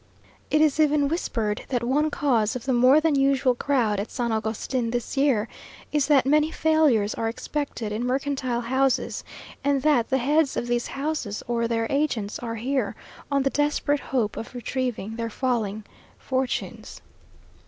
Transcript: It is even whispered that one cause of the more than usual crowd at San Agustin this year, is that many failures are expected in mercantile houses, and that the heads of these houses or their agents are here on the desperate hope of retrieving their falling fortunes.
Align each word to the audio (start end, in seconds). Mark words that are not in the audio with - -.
It 0.49 0.61
is 0.61 0.79
even 0.79 1.07
whispered 1.09 1.63
that 1.69 1.83
one 1.83 2.09
cause 2.09 2.55
of 2.55 2.65
the 2.65 2.73
more 2.73 2.99
than 2.99 3.13
usual 3.13 3.53
crowd 3.53 3.99
at 3.99 4.09
San 4.09 4.31
Agustin 4.31 4.89
this 4.89 5.15
year, 5.15 5.47
is 5.91 6.07
that 6.07 6.25
many 6.25 6.49
failures 6.49 7.13
are 7.13 7.29
expected 7.29 7.91
in 7.91 8.03
mercantile 8.07 8.61
houses, 8.61 9.23
and 9.63 9.83
that 9.83 10.09
the 10.09 10.17
heads 10.17 10.57
of 10.57 10.65
these 10.65 10.87
houses 10.87 11.43
or 11.47 11.67
their 11.67 11.85
agents 11.91 12.39
are 12.39 12.55
here 12.55 12.95
on 13.31 13.43
the 13.43 13.51
desperate 13.51 13.99
hope 13.99 14.37
of 14.37 14.55
retrieving 14.55 15.17
their 15.17 15.29
falling 15.29 15.83
fortunes. 16.17 16.99